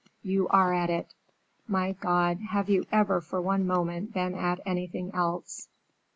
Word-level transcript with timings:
You 0.23 0.47
are 0.47 0.73
at 0.73 0.89
it. 0.89 1.13
My 1.67 1.91
God! 1.91 2.39
have 2.49 2.71
you 2.71 2.87
ever, 2.91 3.21
for 3.21 3.39
one 3.39 3.67
moment, 3.67 4.15
been 4.15 4.33
at 4.33 4.59
anything 4.65 5.11
else?" 5.13 5.67